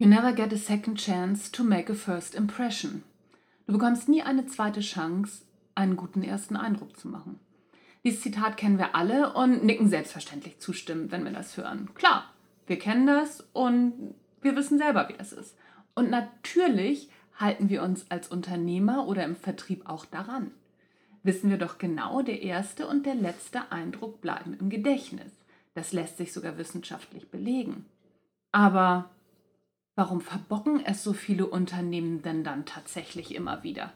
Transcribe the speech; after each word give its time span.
You 0.00 0.06
never 0.06 0.32
get 0.32 0.50
a 0.50 0.56
second 0.56 0.96
chance 0.96 1.50
to 1.52 1.62
make 1.62 1.92
a 1.92 1.94
first 1.94 2.34
impression. 2.34 3.02
Du 3.66 3.74
bekommst 3.74 4.08
nie 4.08 4.22
eine 4.22 4.46
zweite 4.46 4.80
Chance, 4.80 5.42
einen 5.74 5.94
guten 5.94 6.22
ersten 6.22 6.56
Eindruck 6.56 6.96
zu 6.96 7.06
machen. 7.06 7.38
Dieses 8.02 8.22
Zitat 8.22 8.56
kennen 8.56 8.78
wir 8.78 8.94
alle 8.94 9.34
und 9.34 9.62
nicken 9.62 9.90
selbstverständlich 9.90 10.58
zustimmend, 10.58 11.12
wenn 11.12 11.24
wir 11.24 11.32
das 11.32 11.58
hören. 11.58 11.90
Klar, 11.92 12.24
wir 12.66 12.78
kennen 12.78 13.06
das 13.06 13.46
und 13.52 14.14
wir 14.40 14.56
wissen 14.56 14.78
selber, 14.78 15.06
wie 15.10 15.18
das 15.18 15.34
ist. 15.34 15.54
Und 15.94 16.08
natürlich 16.08 17.10
halten 17.38 17.68
wir 17.68 17.82
uns 17.82 18.10
als 18.10 18.28
Unternehmer 18.28 19.06
oder 19.06 19.22
im 19.24 19.36
Vertrieb 19.36 19.86
auch 19.86 20.06
daran. 20.06 20.52
Wissen 21.24 21.50
wir 21.50 21.58
doch 21.58 21.76
genau, 21.76 22.22
der 22.22 22.40
erste 22.40 22.86
und 22.86 23.04
der 23.04 23.16
letzte 23.16 23.70
Eindruck 23.70 24.22
bleiben 24.22 24.56
im 24.58 24.70
Gedächtnis. 24.70 25.32
Das 25.74 25.92
lässt 25.92 26.16
sich 26.16 26.32
sogar 26.32 26.56
wissenschaftlich 26.56 27.30
belegen. 27.30 27.84
Aber 28.50 29.10
Warum 30.00 30.22
verbocken 30.22 30.82
es 30.82 31.04
so 31.04 31.12
viele 31.12 31.46
Unternehmen 31.46 32.22
denn 32.22 32.42
dann 32.42 32.64
tatsächlich 32.64 33.34
immer 33.34 33.62
wieder? 33.62 33.92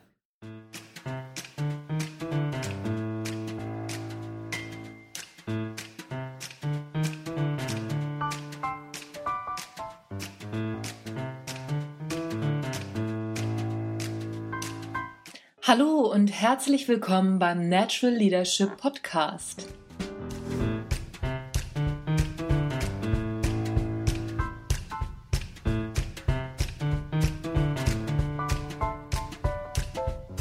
Hallo 15.62 16.00
und 16.12 16.28
herzlich 16.28 16.86
willkommen 16.86 17.38
beim 17.38 17.70
Natural 17.70 18.14
Leadership 18.14 18.76
Podcast. 18.76 19.66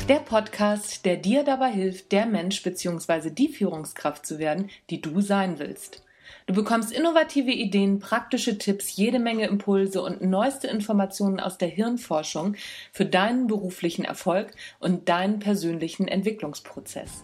Der 0.09 0.19
Podcast, 0.19 1.05
der 1.05 1.15
dir 1.15 1.45
dabei 1.45 1.71
hilft, 1.71 2.11
der 2.11 2.25
Mensch 2.25 2.61
bzw. 2.61 3.29
die 3.29 3.47
Führungskraft 3.47 4.25
zu 4.25 4.37
werden, 4.37 4.69
die 4.89 4.99
du 4.99 5.21
sein 5.21 5.59
willst. 5.59 6.03
Du 6.45 6.53
bekommst 6.53 6.91
innovative 6.91 7.51
Ideen, 7.51 7.99
praktische 7.99 8.57
Tipps, 8.57 8.97
jede 8.97 9.17
Menge 9.17 9.47
Impulse 9.47 10.01
und 10.01 10.21
neueste 10.21 10.67
Informationen 10.67 11.39
aus 11.39 11.57
der 11.57 11.69
Hirnforschung 11.69 12.57
für 12.91 13.05
deinen 13.05 13.47
beruflichen 13.47 14.03
Erfolg 14.03 14.51
und 14.79 15.07
deinen 15.07 15.39
persönlichen 15.39 16.09
Entwicklungsprozess. 16.09 17.21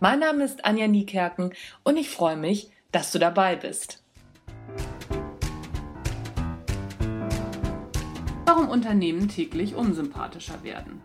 Mein 0.00 0.18
Name 0.18 0.44
ist 0.44 0.64
Anja 0.64 0.88
Niekerken 0.88 1.52
und 1.84 1.96
ich 1.96 2.10
freue 2.10 2.36
mich, 2.36 2.70
dass 2.96 3.12
du 3.12 3.18
dabei 3.18 3.56
bist. 3.56 4.02
Warum 8.46 8.70
Unternehmen 8.70 9.28
täglich 9.28 9.74
unsympathischer 9.74 10.62
werden. 10.62 11.02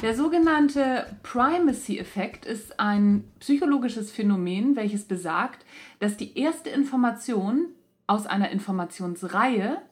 Der 0.00 0.14
sogenannte 0.14 1.04
Primacy-Effekt 1.22 2.46
ist 2.46 2.80
ein 2.80 3.24
psychologisches 3.38 4.10
Phänomen, 4.10 4.76
welches 4.76 5.04
besagt, 5.04 5.66
dass 5.98 6.16
die 6.16 6.38
erste 6.38 6.70
Information 6.70 7.66
aus 8.06 8.24
einer 8.26 8.48
Informationsreihe 8.48 9.82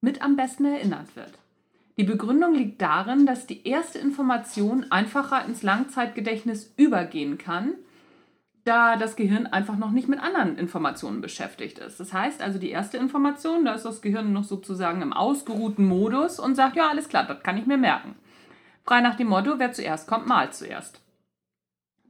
mit 0.00 0.22
am 0.22 0.36
besten 0.36 0.66
erinnert 0.66 1.16
wird. 1.16 1.32
Die 1.98 2.04
Begründung 2.04 2.54
liegt 2.54 2.80
darin, 2.80 3.26
dass 3.26 3.48
die 3.48 3.66
erste 3.66 3.98
Information 3.98 4.86
einfacher 4.92 5.44
ins 5.46 5.64
Langzeitgedächtnis 5.64 6.72
übergehen 6.76 7.38
kann 7.38 7.74
da 8.70 8.96
das 8.96 9.16
Gehirn 9.16 9.48
einfach 9.48 9.76
noch 9.76 9.90
nicht 9.90 10.08
mit 10.08 10.20
anderen 10.20 10.56
Informationen 10.56 11.20
beschäftigt 11.20 11.80
ist. 11.80 11.98
Das 11.98 12.12
heißt 12.12 12.40
also, 12.40 12.60
die 12.60 12.70
erste 12.70 12.98
Information, 12.98 13.64
da 13.64 13.74
ist 13.74 13.84
das 13.84 14.00
Gehirn 14.00 14.32
noch 14.32 14.44
sozusagen 14.44 15.02
im 15.02 15.12
ausgeruhten 15.12 15.84
Modus 15.84 16.38
und 16.38 16.54
sagt, 16.54 16.76
ja, 16.76 16.88
alles 16.88 17.08
klar, 17.08 17.26
das 17.26 17.42
kann 17.42 17.58
ich 17.58 17.66
mir 17.66 17.76
merken. 17.76 18.14
Frei 18.84 19.00
nach 19.00 19.16
dem 19.16 19.26
Motto, 19.26 19.58
wer 19.58 19.72
zuerst 19.72 20.06
kommt, 20.06 20.28
mal 20.28 20.52
zuerst. 20.52 21.02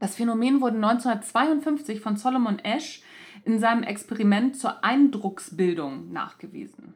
Das 0.00 0.16
Phänomen 0.16 0.60
wurde 0.60 0.76
1952 0.76 2.02
von 2.02 2.16
Solomon 2.16 2.58
Ash 2.58 3.02
in 3.46 3.58
seinem 3.58 3.82
Experiment 3.82 4.54
zur 4.54 4.84
Eindrucksbildung 4.84 6.12
nachgewiesen. 6.12 6.92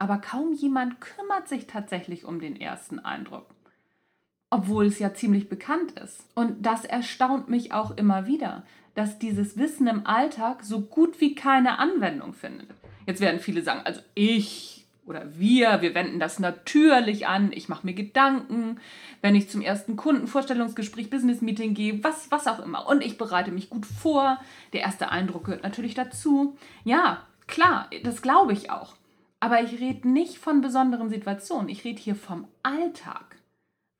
Aber 0.00 0.18
kaum 0.18 0.54
jemand 0.54 1.00
kümmert 1.00 1.46
sich 1.46 1.68
tatsächlich 1.68 2.24
um 2.24 2.40
den 2.40 2.60
ersten 2.60 2.98
Eindruck 2.98 3.46
obwohl 4.50 4.86
es 4.86 4.98
ja 4.98 5.14
ziemlich 5.14 5.48
bekannt 5.48 5.92
ist. 5.92 6.24
Und 6.34 6.66
das 6.66 6.84
erstaunt 6.84 7.48
mich 7.48 7.72
auch 7.72 7.96
immer 7.96 8.26
wieder, 8.26 8.64
dass 8.94 9.18
dieses 9.18 9.56
Wissen 9.56 9.86
im 9.86 10.06
Alltag 10.06 10.64
so 10.64 10.80
gut 10.80 11.20
wie 11.20 11.34
keine 11.34 11.78
Anwendung 11.78 12.34
findet. 12.34 12.68
Jetzt 13.06 13.20
werden 13.20 13.40
viele 13.40 13.62
sagen, 13.62 13.80
also 13.84 14.00
ich 14.14 14.80
oder 15.06 15.26
wir, 15.36 15.82
wir 15.82 15.94
wenden 15.94 16.20
das 16.20 16.38
natürlich 16.38 17.26
an, 17.26 17.50
ich 17.52 17.68
mache 17.68 17.84
mir 17.84 17.94
Gedanken, 17.94 18.78
wenn 19.22 19.34
ich 19.34 19.50
zum 19.50 19.60
ersten 19.60 19.96
Kundenvorstellungsgespräch, 19.96 21.10
Business-Meeting 21.10 21.74
gehe, 21.74 22.04
was, 22.04 22.30
was 22.30 22.46
auch 22.46 22.60
immer. 22.60 22.88
Und 22.88 23.02
ich 23.02 23.18
bereite 23.18 23.50
mich 23.50 23.70
gut 23.70 23.86
vor, 23.86 24.38
der 24.72 24.82
erste 24.82 25.10
Eindruck 25.10 25.46
gehört 25.46 25.64
natürlich 25.64 25.94
dazu. 25.94 26.56
Ja, 26.84 27.26
klar, 27.48 27.90
das 28.04 28.22
glaube 28.22 28.52
ich 28.52 28.70
auch. 28.70 28.94
Aber 29.40 29.62
ich 29.62 29.80
rede 29.80 30.08
nicht 30.08 30.38
von 30.38 30.60
besonderen 30.60 31.08
Situationen, 31.08 31.68
ich 31.68 31.84
rede 31.84 32.00
hier 32.00 32.14
vom 32.14 32.46
Alltag. 32.62 33.39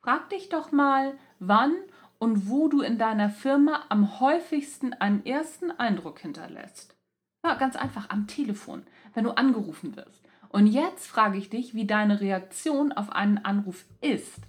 Frag 0.03 0.31
dich 0.31 0.49
doch 0.49 0.73
mal, 0.73 1.19
wann 1.39 1.75
und 2.19 2.49
wo 2.49 2.69
du 2.69 2.81
in 2.81 2.99
deiner 2.99 3.29
Firma 3.29 3.85
am 3.89 4.21
häufigsten 4.21 4.95
einen 4.95 5.25
ersten 5.27 5.71
Eindruck 5.71 6.21
hinterlässt. 6.21 6.97
Ja, 7.45 7.55
ganz 7.55 7.77
einfach 7.77 8.11
am 8.11 8.27
Telefon, 8.27 8.87
wenn 9.15 9.25
du 9.25 9.31
angerufen 9.31 9.97
wirst. 9.97 10.23
Und 10.49 10.67
jetzt 10.67 11.07
frage 11.07 11.39
ich 11.39 11.49
dich, 11.49 11.75
wie 11.75 11.87
deine 11.87 12.21
Reaktion 12.21 12.93
auf 12.93 13.13
einen 13.13 13.39
Anruf 13.39 13.85
ist. 14.01 14.41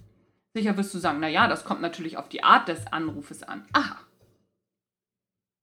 Sicher 0.54 0.76
wirst 0.76 0.92
du 0.94 0.98
sagen, 0.98 1.20
naja, 1.20 1.48
das 1.48 1.64
kommt 1.64 1.80
natürlich 1.80 2.18
auf 2.18 2.28
die 2.28 2.42
Art 2.44 2.68
des 2.68 2.92
Anrufes 2.92 3.42
an. 3.42 3.66
Aha. 3.72 3.98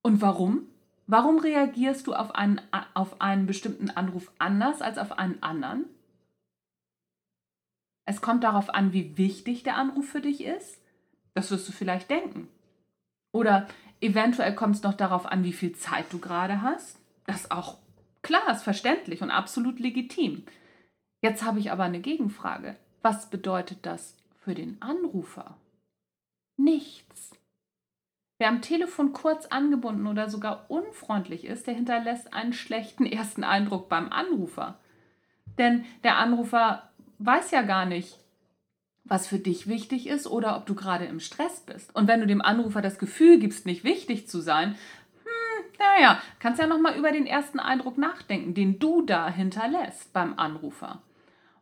Und 0.01 0.21
warum? 0.21 0.67
Warum 1.07 1.39
reagierst 1.39 2.07
du 2.07 2.13
auf 2.13 2.35
einen, 2.35 2.61
auf 2.93 3.19
einen 3.21 3.47
bestimmten 3.47 3.89
Anruf 3.89 4.31
anders 4.39 4.81
als 4.81 4.97
auf 4.97 5.17
einen 5.17 5.41
anderen? 5.43 5.85
Es 8.09 8.21
kommt 8.21 8.43
darauf 8.43 8.73
an, 8.73 8.91
wie 8.91 9.19
wichtig 9.19 9.61
der 9.61 9.77
Anruf 9.77 10.09
für 10.09 10.19
dich 10.19 10.43
ist. 10.43 10.81
Das 11.35 11.51
wirst 11.51 11.67
du 11.67 11.71
vielleicht 11.71 12.09
denken. 12.09 12.47
Oder 13.31 13.67
eventuell 14.01 14.55
kommt 14.55 14.77
es 14.77 14.81
noch 14.81 14.95
darauf 14.95 15.27
an, 15.27 15.43
wie 15.43 15.53
viel 15.53 15.73
Zeit 15.75 16.05
du 16.09 16.17
gerade 16.17 16.63
hast. 16.63 16.97
Das 17.27 17.41
ist 17.41 17.51
auch 17.51 17.77
klar, 18.23 18.51
ist 18.51 18.63
verständlich 18.63 19.21
und 19.21 19.29
absolut 19.29 19.79
legitim. 19.79 20.43
Jetzt 21.21 21.43
habe 21.43 21.59
ich 21.59 21.71
aber 21.71 21.83
eine 21.83 21.99
Gegenfrage. 21.99 22.77
Was 23.03 23.29
bedeutet 23.29 23.85
das 23.85 24.17
für 24.39 24.55
den 24.55 24.81
Anrufer? 24.81 25.55
Nichts. 26.57 27.37
Wer 28.39 28.47
am 28.47 28.63
Telefon 28.63 29.13
kurz 29.13 29.45
angebunden 29.45 30.07
oder 30.07 30.31
sogar 30.31 30.65
unfreundlich 30.71 31.45
ist, 31.45 31.67
der 31.67 31.75
hinterlässt 31.75 32.33
einen 32.33 32.53
schlechten 32.53 33.05
ersten 33.05 33.43
Eindruck 33.43 33.87
beim 33.87 34.11
Anrufer. 34.11 34.79
Denn 35.59 35.85
der 36.03 36.17
Anrufer 36.17 36.88
weiß 37.19 37.51
ja 37.51 37.61
gar 37.61 37.85
nicht, 37.85 38.17
was 39.03 39.27
für 39.27 39.39
dich 39.39 39.67
wichtig 39.67 40.07
ist 40.07 40.27
oder 40.27 40.57
ob 40.57 40.65
du 40.65 40.75
gerade 40.75 41.05
im 41.05 41.19
Stress 41.19 41.61
bist. 41.61 41.95
Und 41.95 42.07
wenn 42.07 42.19
du 42.19 42.27
dem 42.27 42.41
Anrufer 42.41 42.81
das 42.81 42.99
Gefühl 42.99 43.39
gibst, 43.39 43.65
nicht 43.65 43.83
wichtig 43.83 44.27
zu 44.27 44.39
sein, 44.39 44.75
hm, 45.23 45.65
naja, 45.77 46.21
kannst 46.39 46.59
ja 46.59 46.67
nochmal 46.67 46.97
über 46.97 47.11
den 47.11 47.25
ersten 47.25 47.59
Eindruck 47.59 47.97
nachdenken, 47.97 48.53
den 48.53 48.79
du 48.79 49.01
da 49.01 49.29
hinterlässt 49.29 50.13
beim 50.13 50.37
Anrufer. 50.37 51.01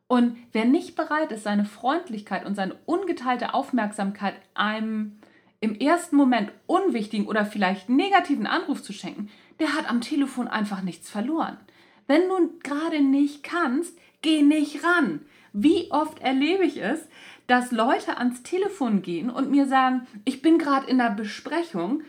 Und 0.07 0.37
wer 0.53 0.65
nicht 0.65 0.95
bereit 0.95 1.31
ist, 1.31 1.43
seine 1.43 1.65
Freundlichkeit 1.65 2.45
und 2.45 2.55
seine 2.55 2.75
ungeteilte 2.85 3.53
Aufmerksamkeit 3.53 4.35
einem 4.53 5.19
im 5.59 5.75
ersten 5.75 6.15
Moment 6.15 6.51
unwichtigen 6.65 7.27
oder 7.27 7.45
vielleicht 7.45 7.89
negativen 7.89 8.47
Anruf 8.47 8.83
zu 8.83 8.93
schenken, 8.93 9.29
der 9.59 9.73
hat 9.73 9.89
am 9.89 10.01
Telefon 10.01 10.47
einfach 10.47 10.81
nichts 10.81 11.09
verloren. 11.09 11.57
Wenn 12.05 12.29
du 12.29 12.57
gerade 12.63 13.01
nicht 13.01 13.43
kannst, 13.43 13.97
geh 14.21 14.43
nicht 14.43 14.83
ran. 14.83 15.21
Wie 15.53 15.91
oft 15.91 16.19
erlebe 16.19 16.63
ich 16.63 16.81
es, 16.81 17.07
dass 17.47 17.71
Leute 17.71 18.17
ans 18.17 18.43
Telefon 18.43 19.01
gehen 19.01 19.29
und 19.29 19.49
mir 19.49 19.67
sagen, 19.67 20.05
ich 20.25 20.41
bin 20.41 20.57
gerade 20.57 20.87
in 20.87 20.99
einer 20.99 21.15
Besprechung, 21.15 22.03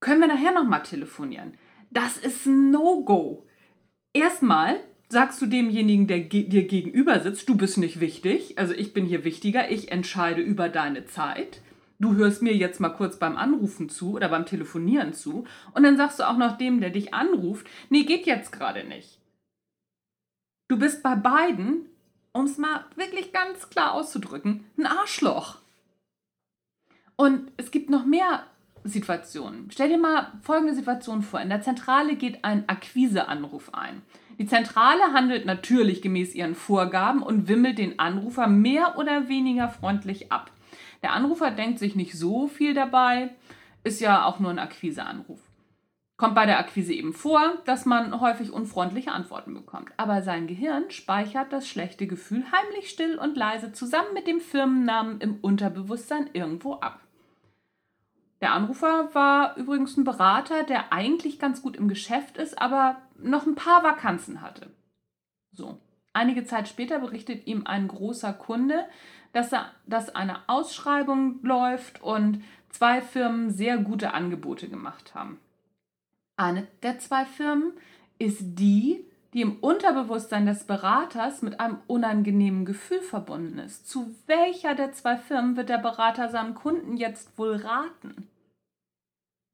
können 0.00 0.20
wir 0.20 0.28
nachher 0.28 0.52
nochmal 0.52 0.82
telefonieren? 0.82 1.54
Das 1.90 2.16
ist 2.16 2.46
ein 2.46 2.70
No-Go. 2.70 3.46
Erstmal 4.12 4.80
sagst 5.08 5.40
du 5.40 5.46
demjenigen, 5.46 6.06
der 6.06 6.20
dir 6.20 6.66
gegenüber 6.66 7.20
sitzt, 7.20 7.48
du 7.48 7.56
bist 7.56 7.78
nicht 7.78 8.00
wichtig, 8.00 8.58
also 8.58 8.74
ich 8.74 8.92
bin 8.92 9.06
hier 9.06 9.24
wichtiger, 9.24 9.70
ich 9.70 9.90
entscheide 9.90 10.42
über 10.42 10.68
deine 10.68 11.06
Zeit. 11.06 11.62
Du 12.00 12.14
hörst 12.14 12.42
mir 12.42 12.54
jetzt 12.54 12.78
mal 12.78 12.90
kurz 12.90 13.18
beim 13.18 13.36
Anrufen 13.36 13.88
zu 13.88 14.12
oder 14.12 14.28
beim 14.28 14.46
Telefonieren 14.46 15.14
zu 15.14 15.44
und 15.72 15.82
dann 15.82 15.96
sagst 15.96 16.20
du 16.20 16.28
auch 16.28 16.36
noch 16.36 16.58
dem, 16.58 16.80
der 16.80 16.90
dich 16.90 17.14
anruft, 17.14 17.66
nee, 17.90 18.04
geht 18.04 18.26
jetzt 18.26 18.52
gerade 18.52 18.84
nicht. 18.84 19.18
Du 20.68 20.78
bist 20.78 21.02
bei 21.02 21.14
beiden 21.16 21.86
um 22.32 22.44
es 22.44 22.58
mal 22.58 22.84
wirklich 22.96 23.32
ganz 23.32 23.70
klar 23.70 23.92
auszudrücken, 23.92 24.64
ein 24.76 24.86
Arschloch. 24.86 25.58
Und 27.16 27.50
es 27.56 27.70
gibt 27.70 27.90
noch 27.90 28.04
mehr 28.04 28.44
Situationen. 28.84 29.70
Stell 29.72 29.88
dir 29.88 29.98
mal 29.98 30.32
folgende 30.42 30.74
Situation 30.74 31.22
vor. 31.22 31.40
In 31.40 31.48
der 31.48 31.62
Zentrale 31.62 32.16
geht 32.16 32.44
ein 32.44 32.68
Akquiseanruf 32.68 33.74
ein. 33.74 34.02
Die 34.38 34.46
Zentrale 34.46 35.12
handelt 35.12 35.46
natürlich 35.46 36.00
gemäß 36.00 36.34
ihren 36.34 36.54
Vorgaben 36.54 37.22
und 37.22 37.48
wimmelt 37.48 37.78
den 37.78 37.98
Anrufer 37.98 38.46
mehr 38.46 38.96
oder 38.96 39.28
weniger 39.28 39.68
freundlich 39.68 40.30
ab. 40.30 40.52
Der 41.02 41.12
Anrufer 41.12 41.50
denkt 41.50 41.80
sich 41.80 41.96
nicht 41.96 42.16
so 42.16 42.46
viel 42.46 42.72
dabei, 42.72 43.30
ist 43.82 44.00
ja 44.00 44.24
auch 44.24 44.38
nur 44.38 44.50
ein 44.50 44.58
Akquiseanruf. 44.58 45.40
Kommt 46.18 46.34
bei 46.34 46.46
der 46.46 46.58
Akquise 46.58 46.92
eben 46.92 47.12
vor, 47.12 47.40
dass 47.64 47.86
man 47.86 48.20
häufig 48.20 48.50
unfreundliche 48.52 49.12
Antworten 49.12 49.54
bekommt. 49.54 49.92
Aber 49.98 50.20
sein 50.20 50.48
Gehirn 50.48 50.90
speichert 50.90 51.52
das 51.52 51.68
schlechte 51.68 52.08
Gefühl 52.08 52.44
heimlich 52.50 52.90
still 52.90 53.20
und 53.20 53.36
leise 53.36 53.72
zusammen 53.72 54.12
mit 54.14 54.26
dem 54.26 54.40
Firmennamen 54.40 55.20
im 55.20 55.36
Unterbewusstsein 55.36 56.28
irgendwo 56.32 56.74
ab. 56.74 56.98
Der 58.40 58.52
Anrufer 58.52 59.14
war 59.14 59.56
übrigens 59.56 59.96
ein 59.96 60.02
Berater, 60.02 60.64
der 60.64 60.92
eigentlich 60.92 61.38
ganz 61.38 61.62
gut 61.62 61.76
im 61.76 61.86
Geschäft 61.86 62.36
ist, 62.36 62.60
aber 62.60 62.96
noch 63.16 63.46
ein 63.46 63.54
paar 63.54 63.84
Vakanzen 63.84 64.42
hatte. 64.42 64.70
So. 65.52 65.78
Einige 66.14 66.44
Zeit 66.44 66.66
später 66.66 66.98
berichtet 66.98 67.46
ihm 67.46 67.64
ein 67.64 67.86
großer 67.86 68.32
Kunde, 68.32 68.86
dass, 69.32 69.52
er, 69.52 69.70
dass 69.86 70.12
eine 70.16 70.48
Ausschreibung 70.48 71.38
läuft 71.44 72.02
und 72.02 72.42
zwei 72.70 73.02
Firmen 73.02 73.50
sehr 73.52 73.78
gute 73.78 74.14
Angebote 74.14 74.68
gemacht 74.68 75.14
haben. 75.14 75.38
Eine 76.38 76.68
der 76.84 77.00
zwei 77.00 77.24
Firmen 77.24 77.72
ist 78.20 78.38
die, 78.40 79.04
die 79.34 79.42
im 79.42 79.56
Unterbewusstsein 79.56 80.46
des 80.46 80.64
Beraters 80.64 81.42
mit 81.42 81.58
einem 81.58 81.78
unangenehmen 81.88 82.64
Gefühl 82.64 83.02
verbunden 83.02 83.58
ist. 83.58 83.88
Zu 83.88 84.14
welcher 84.26 84.76
der 84.76 84.92
zwei 84.92 85.16
Firmen 85.16 85.56
wird 85.56 85.68
der 85.68 85.78
Berater 85.78 86.28
seinem 86.28 86.54
Kunden 86.54 86.96
jetzt 86.96 87.36
wohl 87.36 87.56
raten? 87.56 88.28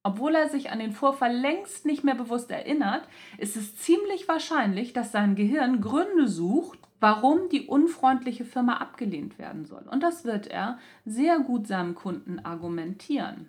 Obwohl 0.02 0.34
er 0.34 0.50
sich 0.50 0.70
an 0.70 0.78
den 0.78 0.92
Vorfall 0.92 1.34
längst 1.34 1.86
nicht 1.86 2.04
mehr 2.04 2.14
bewusst 2.14 2.50
erinnert, 2.50 3.08
ist 3.38 3.56
es 3.56 3.76
ziemlich 3.76 4.28
wahrscheinlich, 4.28 4.92
dass 4.92 5.10
sein 5.10 5.34
Gehirn 5.36 5.80
Gründe 5.80 6.28
sucht, 6.28 6.78
warum 7.00 7.48
die 7.48 7.66
unfreundliche 7.66 8.44
Firma 8.44 8.76
abgelehnt 8.76 9.38
werden 9.38 9.64
soll. 9.64 9.84
Und 9.90 10.02
das 10.02 10.26
wird 10.26 10.48
er 10.48 10.78
sehr 11.06 11.38
gut 11.38 11.66
seinem 11.66 11.94
Kunden 11.94 12.40
argumentieren. 12.40 13.48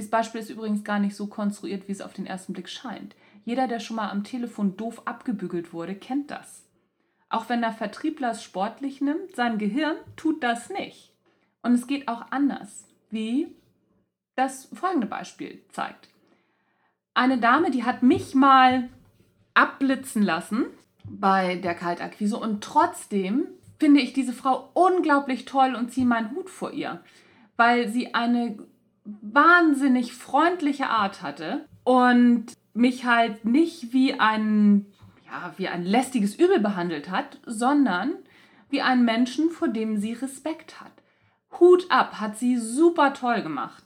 Dieses 0.00 0.10
Beispiel 0.10 0.40
ist 0.40 0.48
übrigens 0.48 0.82
gar 0.82 0.98
nicht 0.98 1.14
so 1.14 1.26
konstruiert, 1.26 1.86
wie 1.86 1.92
es 1.92 2.00
auf 2.00 2.14
den 2.14 2.24
ersten 2.24 2.54
Blick 2.54 2.70
scheint. 2.70 3.14
Jeder, 3.44 3.68
der 3.68 3.80
schon 3.80 3.96
mal 3.96 4.08
am 4.08 4.24
Telefon 4.24 4.74
doof 4.78 5.02
abgebügelt 5.04 5.74
wurde, 5.74 5.94
kennt 5.94 6.30
das. 6.30 6.64
Auch 7.28 7.50
wenn 7.50 7.60
der 7.60 7.72
Vertriebler 7.72 8.30
es 8.30 8.42
sportlich 8.42 9.02
nimmt, 9.02 9.36
sein 9.36 9.58
Gehirn 9.58 9.96
tut 10.16 10.42
das 10.42 10.70
nicht. 10.70 11.12
Und 11.60 11.74
es 11.74 11.86
geht 11.86 12.08
auch 12.08 12.22
anders, 12.30 12.88
wie 13.10 13.54
das 14.36 14.70
folgende 14.72 15.06
Beispiel 15.06 15.62
zeigt. 15.68 16.08
Eine 17.12 17.36
Dame, 17.36 17.70
die 17.70 17.84
hat 17.84 18.02
mich 18.02 18.34
mal 18.34 18.88
abblitzen 19.52 20.22
lassen 20.22 20.64
bei 21.04 21.56
der 21.56 21.74
Kaltakquise 21.74 22.38
und 22.38 22.64
trotzdem 22.64 23.48
finde 23.78 24.00
ich 24.00 24.14
diese 24.14 24.32
Frau 24.32 24.70
unglaublich 24.72 25.44
toll 25.44 25.74
und 25.74 25.92
ziehe 25.92 26.06
meinen 26.06 26.30
Hut 26.30 26.48
vor 26.48 26.72
ihr, 26.72 27.04
weil 27.58 27.90
sie 27.90 28.14
eine 28.14 28.56
wahnsinnig 29.22 30.12
freundliche 30.12 30.88
Art 30.88 31.22
hatte 31.22 31.66
und 31.84 32.46
mich 32.72 33.04
halt 33.04 33.44
nicht 33.44 33.92
wie 33.92 34.14
ein, 34.14 34.86
ja, 35.26 35.52
wie 35.56 35.68
ein 35.68 35.84
lästiges 35.84 36.34
Übel 36.34 36.60
behandelt 36.60 37.10
hat, 37.10 37.40
sondern 37.46 38.14
wie 38.68 38.82
einen 38.82 39.04
Menschen, 39.04 39.50
vor 39.50 39.68
dem 39.68 39.96
sie 39.96 40.12
Respekt 40.12 40.80
hat. 40.80 40.92
Hut 41.58 41.86
ab, 41.90 42.20
hat 42.20 42.38
sie 42.38 42.56
super 42.56 43.12
toll 43.14 43.42
gemacht. 43.42 43.84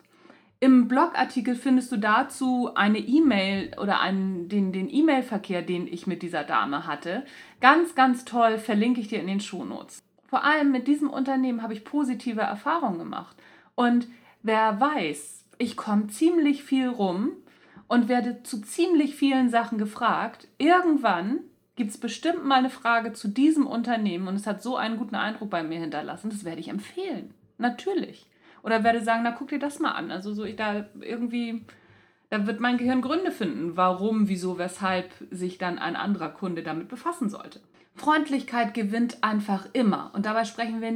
Im 0.60 0.88
Blogartikel 0.88 1.56
findest 1.56 1.92
du 1.92 1.98
dazu 1.98 2.70
eine 2.74 2.98
E-Mail 2.98 3.76
oder 3.78 4.00
einen, 4.00 4.48
den, 4.48 4.72
den 4.72 4.88
E-Mail-Verkehr, 4.88 5.62
den 5.62 5.86
ich 5.86 6.06
mit 6.06 6.22
dieser 6.22 6.44
Dame 6.44 6.86
hatte. 6.86 7.24
Ganz, 7.60 7.94
ganz 7.94 8.24
toll, 8.24 8.58
verlinke 8.58 9.00
ich 9.00 9.08
dir 9.08 9.20
in 9.20 9.26
den 9.26 9.40
Shownotes. 9.40 10.02
Vor 10.26 10.44
allem 10.44 10.72
mit 10.72 10.88
diesem 10.88 11.10
Unternehmen 11.10 11.62
habe 11.62 11.74
ich 11.74 11.84
positive 11.84 12.40
Erfahrungen 12.40 12.98
gemacht. 12.98 13.36
Und 13.74 14.08
wer 14.44 14.80
weiß, 14.80 15.46
ich 15.58 15.76
komme 15.76 16.06
ziemlich 16.06 16.62
viel 16.62 16.88
rum 16.88 17.32
und 17.88 18.08
werde 18.08 18.44
zu 18.44 18.60
ziemlich 18.60 19.16
vielen 19.16 19.48
Sachen 19.50 19.78
gefragt. 19.78 20.46
Irgendwann 20.58 21.40
gibt 21.76 21.90
es 21.90 21.98
bestimmt 21.98 22.44
mal 22.44 22.58
eine 22.58 22.70
Frage 22.70 23.12
zu 23.12 23.28
diesem 23.28 23.66
Unternehmen 23.66 24.28
und 24.28 24.36
es 24.36 24.46
hat 24.46 24.62
so 24.62 24.76
einen 24.76 24.98
guten 24.98 25.16
Eindruck 25.16 25.50
bei 25.50 25.64
mir 25.64 25.80
hinterlassen. 25.80 26.30
Das 26.30 26.44
werde 26.44 26.60
ich 26.60 26.68
empfehlen. 26.68 27.34
Natürlich. 27.58 28.26
Oder 28.62 28.84
werde 28.84 29.02
sagen, 29.02 29.22
na 29.24 29.32
guck 29.32 29.48
dir 29.48 29.58
das 29.58 29.80
mal 29.80 29.92
an. 29.92 30.10
Also 30.10 30.32
so 30.32 30.44
ich 30.44 30.56
da 30.56 30.86
irgendwie, 31.00 31.64
da 32.30 32.46
wird 32.46 32.60
mein 32.60 32.78
Gehirn 32.78 33.02
Gründe 33.02 33.30
finden, 33.30 33.76
warum, 33.76 34.28
wieso, 34.28 34.58
weshalb 34.58 35.10
sich 35.30 35.58
dann 35.58 35.78
ein 35.78 35.96
anderer 35.96 36.30
Kunde 36.30 36.62
damit 36.62 36.88
befassen 36.88 37.28
sollte. 37.28 37.60
Freundlichkeit 37.94 38.74
gewinnt 38.74 39.22
einfach 39.22 39.68
immer. 39.72 40.10
Und 40.14 40.26
dabei 40.26 40.44
sprechen 40.44 40.80
wir 40.80 40.92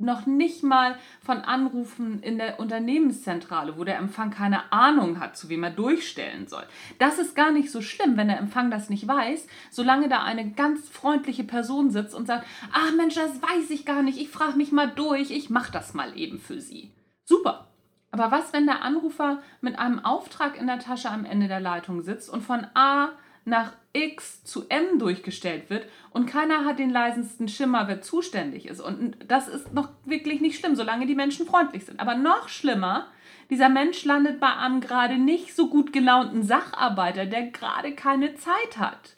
noch 0.00 0.26
nicht 0.26 0.62
mal 0.62 0.98
von 1.22 1.38
Anrufen 1.38 2.22
in 2.22 2.38
der 2.38 2.58
Unternehmenszentrale, 2.60 3.76
wo 3.78 3.84
der 3.84 3.98
Empfang 3.98 4.30
keine 4.30 4.72
Ahnung 4.72 5.20
hat, 5.20 5.36
zu 5.36 5.48
wem 5.48 5.62
er 5.64 5.70
durchstellen 5.70 6.46
soll. 6.48 6.64
Das 6.98 7.18
ist 7.18 7.34
gar 7.36 7.50
nicht 7.50 7.70
so 7.70 7.82
schlimm, 7.82 8.16
wenn 8.16 8.28
der 8.28 8.38
Empfang 8.38 8.70
das 8.70 8.90
nicht 8.90 9.06
weiß, 9.06 9.46
solange 9.70 10.08
da 10.08 10.22
eine 10.22 10.50
ganz 10.50 10.88
freundliche 10.88 11.44
Person 11.44 11.90
sitzt 11.90 12.14
und 12.14 12.26
sagt, 12.26 12.46
ach 12.72 12.92
Mensch, 12.96 13.14
das 13.14 13.42
weiß 13.42 13.70
ich 13.70 13.84
gar 13.84 14.02
nicht, 14.02 14.18
ich 14.18 14.30
frage 14.30 14.56
mich 14.56 14.72
mal 14.72 14.88
durch, 14.88 15.30
ich 15.30 15.50
mache 15.50 15.72
das 15.72 15.94
mal 15.94 16.16
eben 16.18 16.38
für 16.38 16.60
Sie. 16.60 16.92
Super. 17.24 17.66
Aber 18.12 18.30
was, 18.32 18.52
wenn 18.52 18.66
der 18.66 18.82
Anrufer 18.82 19.40
mit 19.60 19.78
einem 19.78 20.04
Auftrag 20.04 20.58
in 20.58 20.66
der 20.66 20.80
Tasche 20.80 21.10
am 21.10 21.24
Ende 21.24 21.46
der 21.46 21.60
Leitung 21.60 22.02
sitzt 22.02 22.28
und 22.28 22.42
von 22.42 22.66
A 22.74 23.10
nach 23.44 23.72
X 23.92 24.44
zu 24.44 24.68
M 24.68 24.98
durchgestellt 24.98 25.68
wird 25.68 25.86
und 26.10 26.26
keiner 26.26 26.64
hat 26.64 26.78
den 26.78 26.90
leisesten 26.90 27.48
Schimmer, 27.48 27.88
wer 27.88 28.02
zuständig 28.02 28.66
ist. 28.66 28.80
Und 28.80 29.16
das 29.26 29.48
ist 29.48 29.72
noch 29.74 29.90
wirklich 30.04 30.40
nicht 30.40 30.58
schlimm, 30.58 30.76
solange 30.76 31.06
die 31.06 31.14
Menschen 31.14 31.46
freundlich 31.46 31.86
sind. 31.86 31.98
Aber 31.98 32.14
noch 32.14 32.48
schlimmer, 32.48 33.08
dieser 33.50 33.68
Mensch 33.68 34.04
landet 34.04 34.38
bei 34.38 34.54
einem 34.54 34.80
gerade 34.80 35.18
nicht 35.18 35.56
so 35.56 35.68
gut 35.68 35.92
gelaunten 35.92 36.44
Sacharbeiter, 36.44 37.26
der 37.26 37.50
gerade 37.50 37.92
keine 37.92 38.36
Zeit 38.36 38.78
hat. 38.78 39.16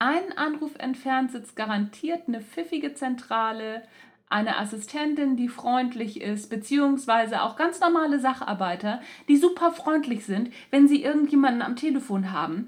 Ein 0.00 0.36
Anruf 0.36 0.72
entfernt 0.78 1.30
sitzt 1.30 1.54
garantiert 1.54 2.22
eine 2.26 2.40
pfiffige 2.40 2.94
Zentrale, 2.94 3.82
eine 4.28 4.58
Assistentin, 4.58 5.36
die 5.36 5.48
freundlich 5.48 6.20
ist, 6.20 6.50
beziehungsweise 6.50 7.42
auch 7.42 7.54
ganz 7.54 7.78
normale 7.78 8.18
Sacharbeiter, 8.18 9.00
die 9.28 9.36
super 9.36 9.70
freundlich 9.70 10.24
sind, 10.24 10.50
wenn 10.70 10.88
sie 10.88 11.04
irgendjemanden 11.04 11.62
am 11.62 11.76
Telefon 11.76 12.32
haben, 12.32 12.66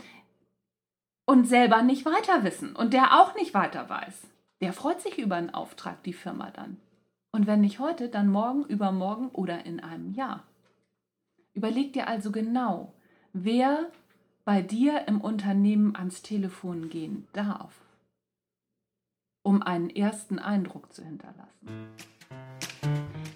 und 1.27 1.47
selber 1.47 1.83
nicht 1.83 2.05
weiter 2.05 2.45
wissen 2.45 2.77
und 2.77 2.93
der 2.93 3.21
auch 3.21 3.35
nicht 3.35 3.55
weiter 3.55 3.89
weiß. 3.89 4.29
Der 4.61 4.73
freut 4.73 5.01
sich 5.01 5.19
über 5.19 5.37
einen 5.37 5.55
Auftrag, 5.55 6.03
die 6.05 6.13
Firma 6.13 6.51
dann. 6.51 6.79
Und 7.33 7.47
wenn 7.47 7.61
nicht 7.61 7.81
heute, 7.81 8.09
dann 8.09 8.29
morgen, 8.31 8.65
übermorgen 8.65 9.29
oder 9.31 9.67
in 9.67 9.81
einem 9.81 10.13
Jahr. 10.13 10.45
Überleg 11.53 11.93
dir 11.93 12.09
also 12.09 12.31
genau, 12.31 12.93
wer 13.33 13.91
bei 14.45 14.63
dir 14.63 15.09
im 15.09 15.21
Unternehmen 15.21 15.97
ans 15.97 16.23
Telefon 16.23 16.91
gehen 16.91 17.27
darf, 17.33 17.75
um 19.43 19.63
einen 19.63 19.91
ersten 19.91 20.39
Eindruck 20.39 20.93
zu 20.93 21.03
hinterlassen. 21.03 21.89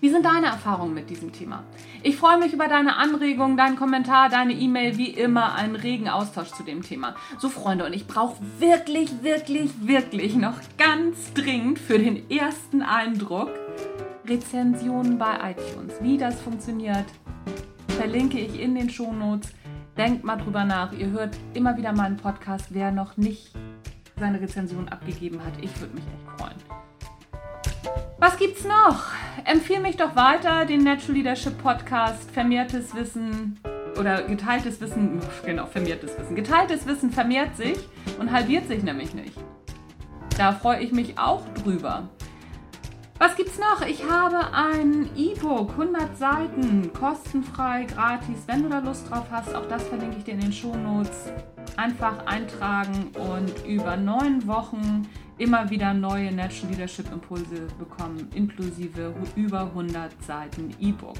Wie 0.00 0.10
sind 0.10 0.24
deine 0.24 0.46
Erfahrungen 0.46 0.94
mit 0.94 1.10
diesem 1.10 1.32
Thema? 1.32 1.64
Ich 2.04 2.16
freue 2.16 2.38
mich 2.38 2.52
über 2.52 2.68
deine 2.68 2.96
Anregungen, 2.96 3.56
deinen 3.56 3.74
Kommentar, 3.74 4.28
deine 4.28 4.52
E-Mail, 4.52 4.96
wie 4.96 5.10
immer 5.10 5.56
einen 5.56 5.74
regen 5.74 6.08
Austausch 6.08 6.50
zu 6.52 6.62
dem 6.62 6.82
Thema. 6.82 7.16
So 7.38 7.48
Freunde, 7.48 7.84
und 7.84 7.92
ich 7.92 8.06
brauche 8.06 8.36
wirklich, 8.60 9.22
wirklich, 9.22 9.70
wirklich 9.80 10.36
noch 10.36 10.54
ganz 10.76 11.32
dringend 11.34 11.80
für 11.80 11.98
den 11.98 12.30
ersten 12.30 12.82
Eindruck 12.82 13.50
Rezensionen 14.24 15.18
bei 15.18 15.52
iTunes. 15.52 15.94
Wie 16.00 16.16
das 16.16 16.40
funktioniert, 16.40 17.06
verlinke 17.96 18.38
ich 18.38 18.60
in 18.60 18.76
den 18.76 18.90
Shownotes. 18.90 19.50
Denkt 19.96 20.22
mal 20.22 20.36
drüber 20.36 20.64
nach. 20.64 20.92
Ihr 20.92 21.10
hört 21.10 21.36
immer 21.54 21.76
wieder 21.76 21.92
meinen 21.92 22.18
Podcast, 22.18 22.66
wer 22.70 22.92
noch 22.92 23.16
nicht 23.16 23.50
seine 24.16 24.40
Rezension 24.40 24.88
abgegeben 24.88 25.44
hat. 25.44 25.54
Ich 25.60 25.80
würde 25.80 25.94
mich 25.94 26.04
echt 26.04 26.40
freuen. 26.40 26.54
Was 28.18 28.36
gibt's 28.36 28.64
noch? 28.64 29.06
Empfehle 29.48 29.80
mich 29.80 29.96
doch 29.96 30.14
weiter, 30.14 30.66
den 30.66 30.84
Natural 30.84 31.14
Leadership 31.14 31.56
Podcast, 31.62 32.30
vermehrtes 32.32 32.94
Wissen 32.94 33.58
oder 33.98 34.20
geteiltes 34.24 34.78
Wissen, 34.78 35.20
genau, 35.42 35.64
vermehrtes 35.64 36.18
Wissen. 36.18 36.36
Geteiltes 36.36 36.86
Wissen 36.86 37.10
vermehrt 37.10 37.56
sich 37.56 37.78
und 38.20 38.30
halbiert 38.30 38.68
sich 38.68 38.82
nämlich 38.82 39.14
nicht. 39.14 39.32
Da 40.36 40.52
freue 40.52 40.82
ich 40.82 40.92
mich 40.92 41.18
auch 41.18 41.46
drüber. 41.54 42.10
Was 43.16 43.36
gibt's 43.36 43.58
noch? 43.58 43.80
Ich 43.86 44.04
habe 44.06 44.52
ein 44.52 45.08
E-Book, 45.16 45.70
100 45.70 46.18
Seiten, 46.18 46.92
kostenfrei, 46.92 47.84
gratis. 47.84 48.42
Wenn 48.46 48.64
du 48.64 48.68
da 48.68 48.80
Lust 48.80 49.10
drauf 49.10 49.28
hast, 49.30 49.54
auch 49.54 49.66
das 49.66 49.82
verlinke 49.84 50.18
ich 50.18 50.24
dir 50.24 50.34
in 50.34 50.40
den 50.40 50.52
Shownotes. 50.52 51.32
Einfach 51.78 52.26
eintragen 52.26 53.12
und 53.14 53.66
über 53.66 53.96
neun 53.96 54.46
Wochen 54.46 55.08
immer 55.38 55.70
wieder 55.70 55.94
neue 55.94 56.32
Natural 56.32 56.72
Leadership 56.72 57.10
Impulse 57.12 57.66
bekommen, 57.78 58.28
inklusive 58.34 59.14
über 59.36 59.62
100 59.62 60.10
Seiten 60.24 60.74
E-Book. 60.80 61.16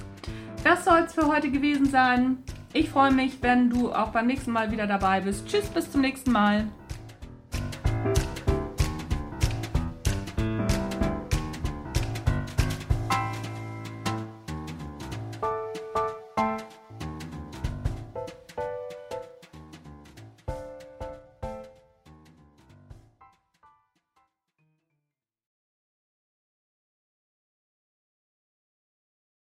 Das 0.65 0.85
soll 0.85 1.01
es 1.07 1.15
für 1.15 1.27
heute 1.27 1.51
gewesen 1.51 1.87
sein. 1.87 2.39
Ich 2.73 2.91
freue 2.91 3.13
mich, 3.13 3.39
wenn 3.41 3.71
du 3.71 3.93
auch 3.93 4.09
beim 4.09 4.27
nächsten 4.27 4.51
Mal 4.51 4.71
wieder 4.71 4.87
dabei 4.87 5.21
bist. 5.21 5.47
Tschüss, 5.47 5.67
bis 5.69 5.91
zum 5.91 6.01
nächsten 6.03 6.33
Mal. 6.33 6.67